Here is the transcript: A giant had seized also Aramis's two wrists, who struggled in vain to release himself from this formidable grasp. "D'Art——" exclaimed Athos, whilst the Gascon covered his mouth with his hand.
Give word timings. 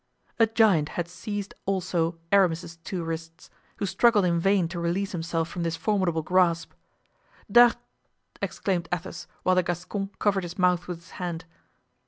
A 0.39 0.47
giant 0.47 0.89
had 0.97 1.07
seized 1.07 1.53
also 1.67 2.17
Aramis's 2.31 2.77
two 2.77 3.03
wrists, 3.03 3.51
who 3.75 3.85
struggled 3.85 4.25
in 4.25 4.39
vain 4.39 4.67
to 4.69 4.79
release 4.79 5.11
himself 5.11 5.47
from 5.47 5.61
this 5.61 5.75
formidable 5.75 6.23
grasp. 6.23 6.71
"D'Art——" 7.51 7.77
exclaimed 8.41 8.89
Athos, 8.91 9.27
whilst 9.43 9.57
the 9.57 9.61
Gascon 9.61 10.09
covered 10.17 10.41
his 10.41 10.57
mouth 10.57 10.87
with 10.87 11.01
his 11.01 11.11
hand. 11.21 11.45